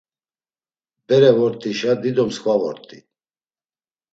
Bere 1.07 1.31
vort̆işa 1.37 1.93
dido 2.01 2.23
mskva 2.29 2.55
vort̆i. 2.61 2.99